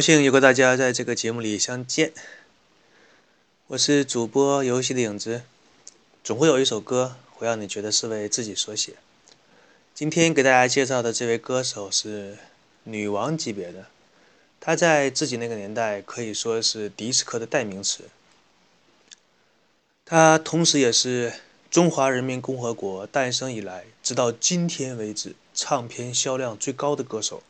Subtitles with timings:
[0.00, 2.14] 很高兴又和大家在这个节目里相见。
[3.66, 5.42] 我是主播游戏的影子，
[6.24, 8.94] 总会有一首歌会让你觉得是为自己所写。
[9.94, 12.38] 今天给大家介绍的这位歌手是
[12.84, 13.88] 女王级别的，
[14.58, 18.04] 她在自己那个年代可以说是迪斯科的代名词。
[20.06, 21.34] 她同时也是
[21.70, 27.42] 中华人民共和国诞生以来，直到今天为止唱片销量最高的歌手。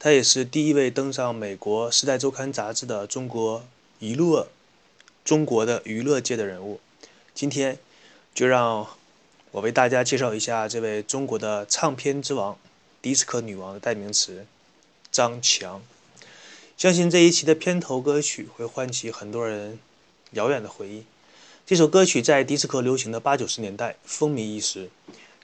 [0.00, 3.66] 他也是第一位登上美国《时代周刊》杂志的中国
[3.98, 4.46] 娱乐
[5.24, 6.78] 中国的娱乐界的人物。
[7.34, 7.76] 今天
[8.32, 8.86] 就让
[9.50, 12.56] 我为大家介绍一下这位中国的唱片之王、
[13.02, 14.46] 迪斯科女王的代名词
[15.10, 15.82] 张强。
[16.76, 19.80] 相信这一期的片头歌曲会唤起很多人
[20.30, 21.02] 遥远的回忆。
[21.66, 24.90] 这首歌曲在迪斯科流行的八九十年代风靡一时，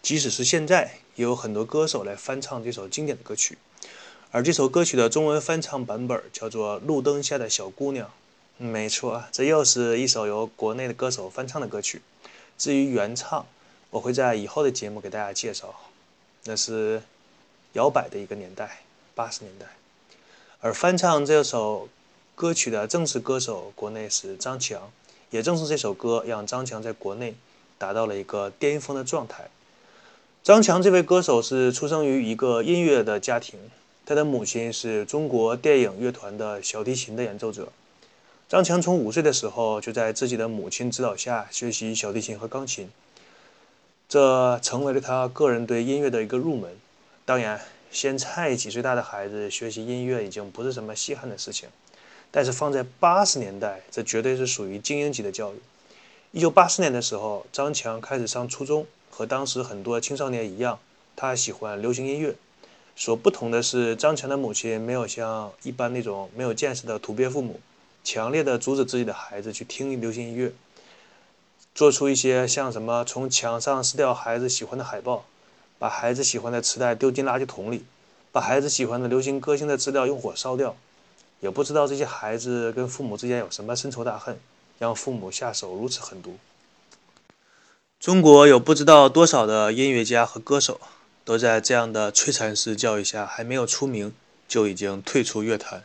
[0.01, 3.59] 即使是现在，也有很多歌手来翻唱这首经典的歌曲。
[4.35, 8.09] 而这首歌曲的中文翻唱版本叫做《路灯下的小姑娘》，
[8.57, 12.03] 没错，这又是一首由国内的歌手翻唱的歌曲。
[12.59, 13.47] 至于原唱，
[13.91, 15.73] 我会在以后的节目给大家介绍。
[16.47, 17.01] 那是
[17.75, 18.81] 摇摆的一个年代，
[19.15, 19.67] 八十年代。
[20.59, 21.89] 而翻唱这首
[22.35, 24.91] 歌曲的正式歌手，国内是张强。
[25.31, 27.37] 也正是这首歌，让张强在国内
[27.79, 29.49] 达到了一个巅峰的状态。
[30.43, 33.61] 张强这位歌手是出生于一个音乐的家庭。
[34.07, 37.73] 他的母亲是中国电影乐团的小提琴的演奏者。
[38.47, 42.91] 张强从五岁的时候就在自己的母亲指导下学习小提琴和钢琴，
[44.07, 46.71] 这成为了他个人对音乐的一个入门。
[47.25, 47.59] 当然，
[47.91, 51.71] 现在几岁大的孩子学习音乐已经不是什么稀罕的事情，
[52.31, 55.57] 但是放在八十年代，这绝对是属于精英级的教育。
[56.33, 60.79] 一九八四年的时候，张强开始上初中，和当时很多青少年一样，
[61.17, 62.35] 他喜欢流行音乐。
[62.97, 67.61] 所不同的是，张强的母亲没有像一般那种没有见识的土鳖父母，
[68.05, 70.53] 强烈的阻止自己的孩子去听流行音乐，
[71.75, 75.25] 做出一些像什么从墙上撕掉孩子喜欢的海报，
[75.79, 77.85] 把孩子喜欢的磁带丢进垃圾桶里，
[78.31, 80.77] 把孩子喜欢的流行歌星的资料用火烧掉，
[81.41, 84.39] 也不知道这些孩子跟父母之间有什么深仇大恨，
[84.79, 86.37] 让父母下手如此狠毒。
[87.99, 90.79] 中国有不知道多少的音乐家和歌手。
[91.25, 94.13] 都在这样的摧残式教育下，还没有出名
[94.47, 95.83] 就已经退出乐坛。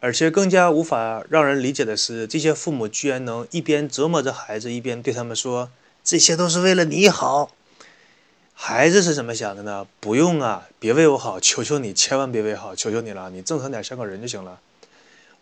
[0.00, 5.70] 而且更加无法让人理解的是，这些父母居然能一边折磨着孩子，一边对他们说
[6.04, 7.50] ：“这些都是为了你好。”
[8.54, 9.86] 孩子是怎么想的呢？
[10.00, 14.60] 不用啊，别为我好，求求你，千万别为好，求求你了，你正常点，像个人就行了。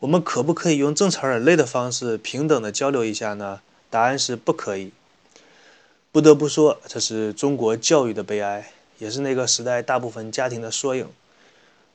[0.00, 3.60] 我们可不可以用正常人类的方式，平等的交流一下呢？
[3.88, 4.92] 答案是不可以。
[6.12, 8.70] 不得不说，这是中国教育的悲哀。
[8.98, 11.08] 也是那个时代大部分家庭的缩影。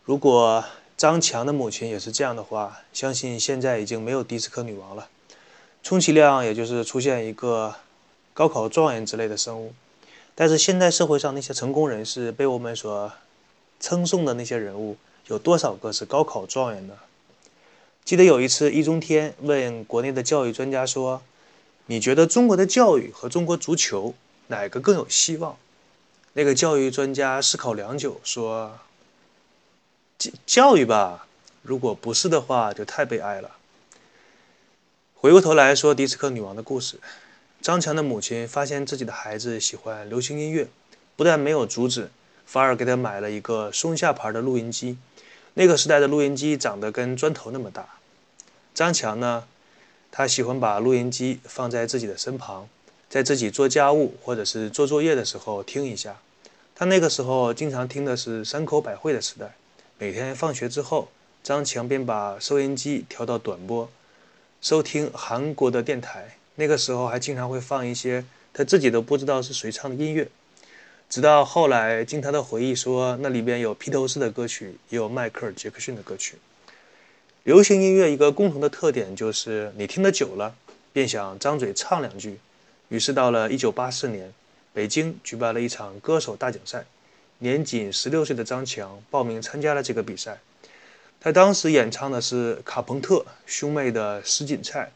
[0.03, 0.63] 如果
[0.97, 5.07] 张强的母亲也是这样的话，相信现在已经没有迪斯科女王了，
[5.81, 7.73] 充其量也就是出现一个
[8.34, 9.73] 高考状元之类的生物。
[10.35, 13.12] 但是现在社会上那些成功人士被我们所
[13.79, 14.95] 称颂的那些人物，
[15.28, 16.94] 有多少个是高考状元呢？
[18.06, 21.22] 记得有一次，易中天问国内的教育专家说
[21.85, 24.13] ：“你觉得中国的教育和中国足球
[24.47, 25.57] 哪个更有希望？”
[26.34, 28.80] 那个教育专家思考良久，说
[30.18, 31.28] ：“教教育吧，
[31.62, 33.58] 如果不是的话，就太悲哀了。”
[35.14, 37.00] 回过头来说迪斯科女王的故事，
[37.62, 40.68] 张强的母亲发现自己的孩子喜欢流行音乐，
[41.18, 42.09] 不但没有阻止，
[42.46, 44.98] 反而给他买了一个松下牌的录音机。
[45.56, 47.86] 那个时代的录音机长得跟砖头那么大。
[48.74, 49.44] 张强呢，
[50.09, 52.69] 他喜欢把录音机放在自己的身旁。
[53.11, 56.17] 在自己做家务或者是做作业的时候听一下，
[56.73, 59.53] 他那个时候经常听的是山口百惠的磁带。
[59.97, 61.09] 每天放学之后，
[61.44, 63.89] 张强便把收音机调到短波，
[64.62, 66.38] 收听韩国的电台。
[66.56, 70.30] 那个时候还经常会放一些他自己都不知道是谁唱的音乐。
[71.09, 76.38] 直到后来，经他的回忆说，那里边有披头士的歌曲，也有迈克尔·杰克逊的歌曲。
[77.44, 80.56] 流行音乐一个共同的特点就是，你听得久了，
[80.94, 82.39] 便想张嘴唱两句。
[82.91, 84.33] 于是到了1984年，
[84.73, 86.83] 北京举办了一场歌手大奖赛，
[87.38, 90.39] 年仅16岁的张强报名参加了这个比赛。
[91.21, 94.91] 他当时演唱的是卡朋特兄妹的《什锦菜》。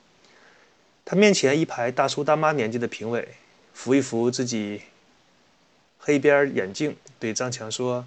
[1.05, 3.29] 他面前一排大叔大妈年纪的评委，
[3.73, 4.81] 扶一扶自己
[5.99, 8.05] 黑边眼镜，对张强说：“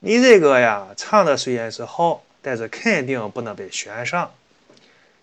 [0.00, 4.34] 你这个呀，唱的虽然是好，但是肯定不能被选上。”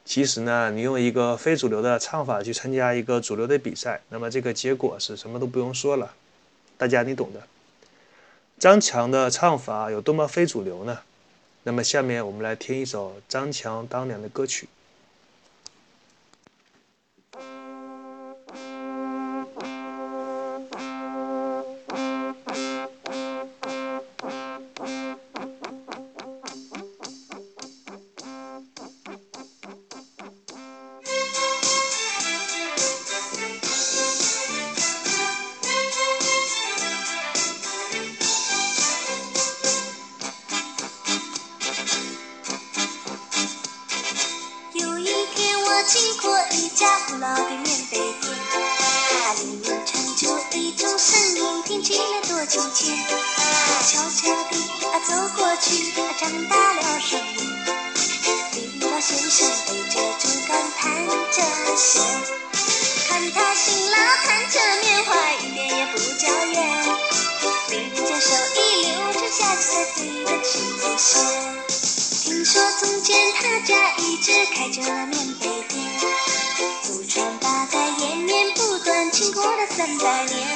[0.03, 6.13] 其实呢，你用一个非主流的唱法去参加一个主流的比赛，那么这个结果是什么都不用说了，
[6.77, 7.41] 大家你懂的。
[8.59, 10.99] 张强的唱法有多么非主流呢？
[11.63, 14.67] 那么下面我们来听一首张强当年的歌曲。
[45.91, 48.33] 经过一家古老的棉被店，
[49.25, 52.95] 它里面传出一种声音，听起来多亲切。
[53.83, 54.55] 悄悄地
[54.87, 57.35] 啊走过去，啊张大了声音。
[58.53, 61.43] 李老先生背着竹竿弹着
[61.75, 62.01] 弦，
[63.09, 65.11] 看他辛劳弹着棉花，
[65.41, 66.55] 一点也不娇艳。
[67.67, 71.11] 另一只手一溜着下去，才对得起祖先。
[72.23, 73.00] 听说从
[73.59, 75.83] 家一直开着棉被店，
[76.83, 79.67] 祖传八代延绵不断，经过了。
[79.77, 80.47] 三百年，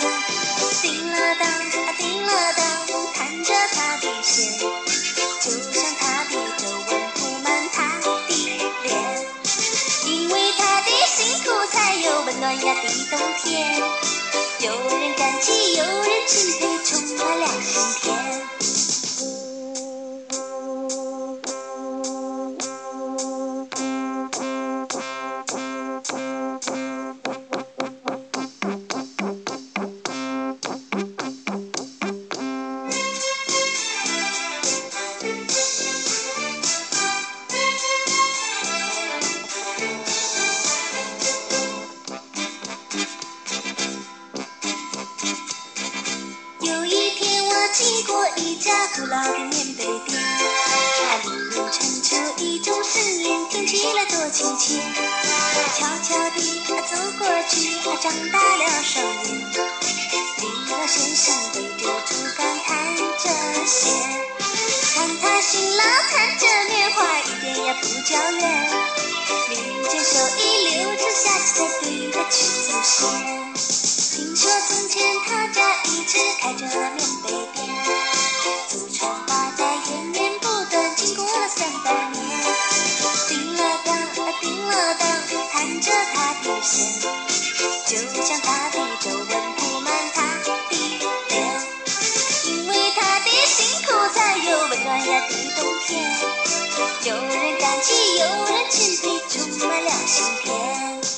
[0.81, 2.65] 叮了当啊叮了当，
[3.13, 4.59] 弹着他的弦，
[5.41, 8.85] 就像他的皱纹铺满他的脸。
[10.05, 13.81] 因为他的辛苦，才有温暖呀的冬天。
[14.59, 18.24] 有人感激，有人钦佩，充满了心田。
[48.37, 50.19] 一家古老的棉被店，
[50.97, 54.79] 它里面传出一种声音，听起来多亲切。
[55.77, 56.37] 悄悄地
[56.67, 57.53] 走过去，
[58.01, 59.25] 张大了双眼。
[60.39, 61.23] 李老先生
[61.53, 63.23] 背着竹竿弹着
[63.65, 63.81] 弦，
[64.93, 68.43] 看他辛劳弹着棉花，一点也不娇怨。
[69.49, 69.53] 民
[69.89, 72.35] 间手一溜直下去，才对得起
[72.67, 72.93] 祖先。
[74.15, 74.93] 听说从前
[75.25, 77.64] 他家一直开着棉被店，
[85.85, 86.99] 着他的线，
[87.85, 90.81] 就像他的皱纹铺满他的脸。
[92.45, 95.87] 因为他的辛苦，才有温暖呀的冬天。
[97.03, 101.14] 有人感激，有人钦佩，充满了心田。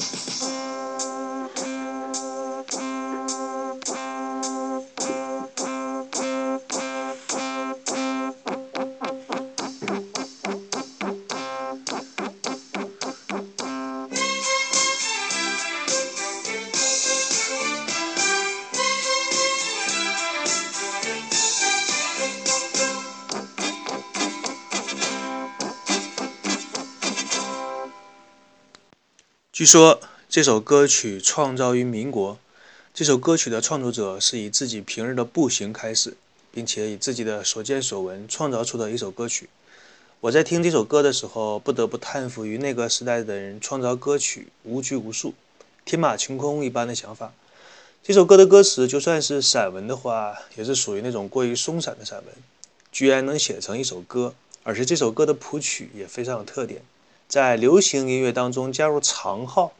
[29.58, 30.00] 据说
[30.30, 32.38] 这首歌曲创造于民国。
[32.94, 36.16] 这首歌曲的创作者是以自己平日的步行开始，
[36.52, 39.50] 并且以自己的所见所闻创造出的一首歌曲。
[40.20, 45.34] 我在听这首歌的时候，不得不叹服于那个时代的人创造歌曲无拘无束、
[45.84, 47.34] 天马行空一般的想法。
[48.04, 52.36] 这首歌的歌词就算是散文的话，也是属于那种过于松散的散文，
[52.92, 56.84] 居然能写成一首歌，而且这首歌的谱曲也非常有特点。
[57.28, 59.74] 在流行音乐当中加入长号，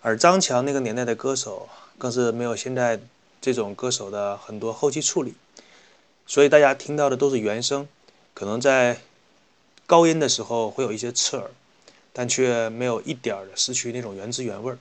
[0.00, 2.98] 而张强那个年代的歌手更是没有现在
[3.42, 5.34] 这种歌手的很多后期处理，
[6.26, 7.86] 所以大家听到的都是原声，
[8.32, 9.00] 可能在
[9.86, 11.50] 高音的时候会有一些刺耳，
[12.14, 14.78] 但却没有一点儿的失去那种原汁原味儿。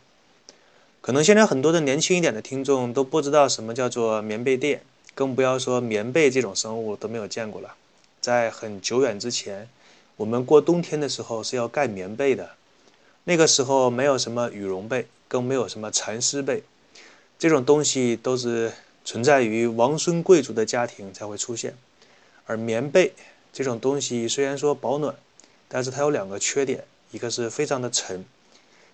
[1.02, 4.82] 可能现在很多的年轻一点的听众都不知道什么叫做棉被垫，
[5.14, 7.74] 更不要说棉被这种生物都没有见过了，
[8.22, 9.68] 在很久远之前。
[10.22, 12.52] 我们过冬天的时候是要盖棉被的，
[13.24, 16.62] 那个时候没有什么羽绒被，更没有什么蚕丝被，
[17.40, 18.72] 这种东西都是
[19.04, 21.76] 存在于王孙贵族的家庭才会出现。
[22.46, 23.14] 而棉被
[23.52, 25.16] 这种东西虽然说保暖，
[25.68, 28.24] 但是它有两个缺点，一个是非常的沉，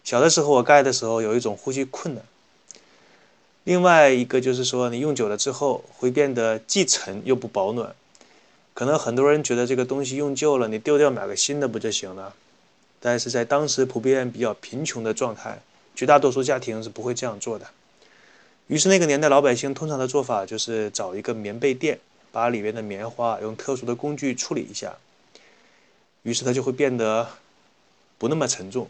[0.06, 2.24] 小的时候我盖的时候有一种呼吸困难；
[3.66, 7.94] 另外一个就是说你用久了之后会变得既沉又不保暖。
[8.78, 12.36] 可能很多人觉得这个东西用旧了，你丢掉买个新的不就行了？
[13.00, 15.60] 但是在当时普遍比较贫穷的状态，
[15.96, 17.66] 绝大多数家庭是不会这样做的。
[18.68, 22.00] 于是那个年代老百姓通常的做法就是找一个棉被店，
[22.32, 24.96] 把里面的棉花用特殊的工具处理一下，
[26.22, 27.28] 于是它就会变得
[28.20, 28.88] 不那么沉重。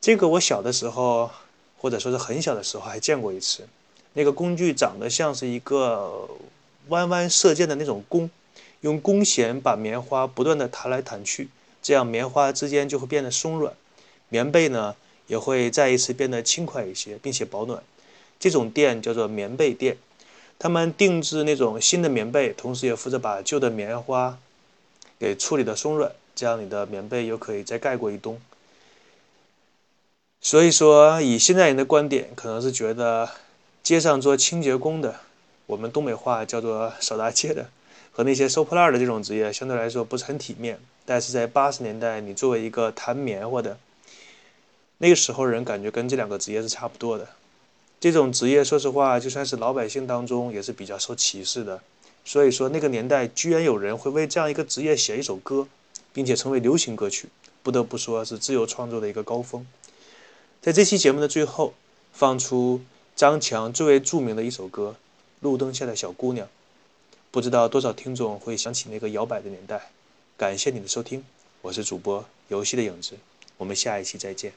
[0.00, 1.28] 这个我小的时候，
[1.76, 3.66] 或者说是很小的时候还见过一次。
[4.12, 6.28] 那个工具长得像是一个
[6.86, 8.30] 弯弯射箭的那种弓，
[8.80, 11.48] 用弓弦把棉花不断的弹来弹去，
[11.82, 13.74] 这样棉花之间就会变得松软，
[14.28, 14.96] 棉被呢
[15.26, 17.82] 也会再一次变得轻快一些，并且保暖。
[18.38, 19.98] 这种店叫做棉被店，
[20.58, 24.38] 他们定制那种新的棉被，同时也负责把旧的棉花
[25.18, 28.40] 给处理的松软，这样你的棉被又可以再盖过一冬。
[30.40, 33.28] 所以说，以现在人的观点，可能是觉得
[33.82, 35.20] 街上做清洁工的，
[35.66, 37.68] 我们东北话叫做扫大街的，
[38.10, 40.78] 和那些收破烂的这种职业相对来说不是很体面。
[41.04, 43.78] 但是在八十年代，你作为一个弹棉花的，
[44.98, 47.28] 那个时候人感觉跟这两个职业是差不多的。
[47.98, 51.80] 这种职业，说实话，就算是老百姓当中也是比较受歧视的。
[52.24, 55.66] 所以说，那个年代居然有人会为这样一个职业写一首歌，
[56.12, 57.28] 并且成为流行歌曲，
[57.62, 59.66] 不得不说是自由创作的一个高峰。
[60.60, 61.74] 在这期节目的最后，
[62.12, 62.82] 放出
[63.16, 64.94] 张强最为著名的一首歌
[65.40, 66.46] 《路灯下的小姑娘》，
[67.32, 69.90] 不知道多少听众会想起那个摇摆的年代。
[70.36, 71.24] 感谢你的收听，
[71.62, 73.16] 我是主播游戏的影子，
[73.56, 74.52] 我们下一期再见。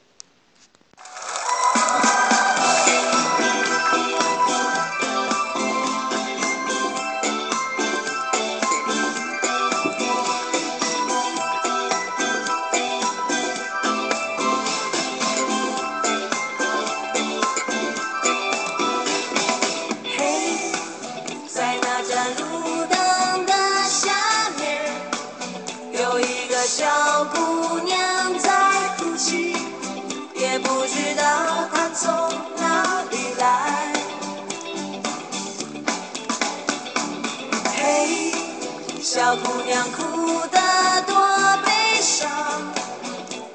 [39.42, 40.58] 姑娘哭得
[41.06, 41.16] 多
[41.64, 42.30] 悲伤，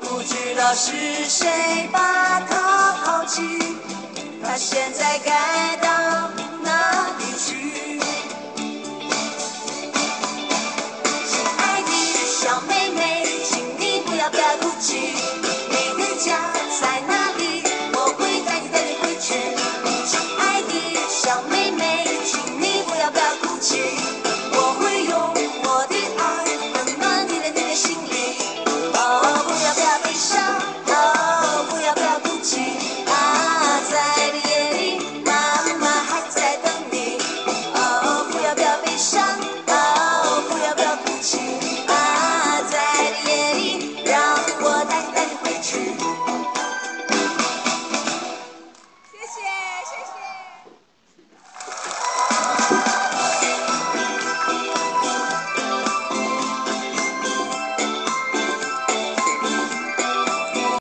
[0.01, 0.91] 不知道是
[1.29, 3.41] 谁把她抛弃，
[4.43, 5.89] 她现在该到
[6.63, 7.99] 哪里去？
[11.25, 11.91] 亲爱的，
[12.27, 15.13] 小妹妹，请你不要不要哭泣，
[15.69, 17.63] 你的家在哪里？
[17.93, 19.33] 我会带你带你回去。
[20.05, 20.73] 亲爱的
[21.09, 24.08] 小妹妹，请你不要不要哭泣。